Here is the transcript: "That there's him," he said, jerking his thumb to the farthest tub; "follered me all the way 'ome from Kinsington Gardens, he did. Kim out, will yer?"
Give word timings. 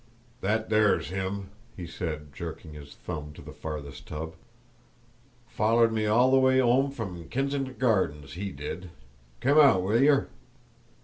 "That 0.41 0.71
there's 0.71 1.09
him," 1.09 1.51
he 1.77 1.85
said, 1.85 2.33
jerking 2.33 2.73
his 2.73 2.95
thumb 2.95 3.33
to 3.33 3.41
the 3.43 3.51
farthest 3.53 4.07
tub; 4.07 4.33
"follered 5.47 5.93
me 5.93 6.07
all 6.07 6.31
the 6.31 6.39
way 6.39 6.59
'ome 6.59 6.89
from 6.89 7.29
Kinsington 7.29 7.77
Gardens, 7.77 8.33
he 8.33 8.49
did. 8.51 8.89
Kim 9.41 9.59
out, 9.59 9.83
will 9.83 10.01
yer?" 10.01 10.29